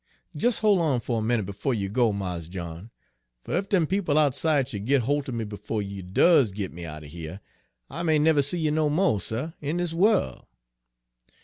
[0.33, 2.89] "Jes' hol' on a minute befo' you go, Mars John;
[3.43, 6.85] fer ef dem people outside should git holt er me befo' you does git me
[6.87, 7.39] out er here,
[7.87, 10.47] I may never see you no mo', suh, in dis worl'.